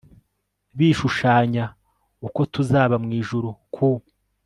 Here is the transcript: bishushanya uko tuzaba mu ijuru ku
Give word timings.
bishushanya 0.77 1.63
uko 2.27 2.39
tuzaba 2.53 2.95
mu 3.03 3.09
ijuru 3.19 3.49
ku 3.73 3.87